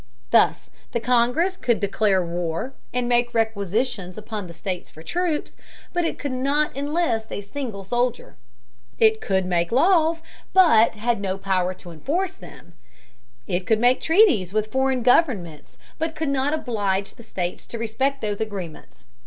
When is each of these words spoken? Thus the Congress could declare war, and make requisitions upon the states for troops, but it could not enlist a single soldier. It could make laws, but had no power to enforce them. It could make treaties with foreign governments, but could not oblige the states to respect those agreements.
Thus 0.31 0.71
the 0.93 0.99
Congress 0.99 1.57
could 1.57 1.79
declare 1.79 2.25
war, 2.25 2.73
and 2.91 3.07
make 3.07 3.35
requisitions 3.35 4.17
upon 4.17 4.47
the 4.47 4.53
states 4.55 4.89
for 4.89 5.03
troops, 5.03 5.55
but 5.93 6.05
it 6.05 6.17
could 6.17 6.31
not 6.31 6.75
enlist 6.75 7.31
a 7.31 7.41
single 7.41 7.83
soldier. 7.83 8.35
It 8.97 9.21
could 9.21 9.45
make 9.45 9.71
laws, 9.71 10.23
but 10.53 10.95
had 10.95 11.21
no 11.21 11.37
power 11.37 11.75
to 11.75 11.91
enforce 11.91 12.33
them. 12.33 12.73
It 13.45 13.67
could 13.67 13.77
make 13.77 14.01
treaties 14.01 14.53
with 14.53 14.71
foreign 14.71 15.03
governments, 15.03 15.77
but 15.99 16.15
could 16.15 16.29
not 16.29 16.55
oblige 16.55 17.13
the 17.13 17.21
states 17.21 17.67
to 17.67 17.77
respect 17.77 18.21
those 18.21 18.41
agreements. 18.41 19.05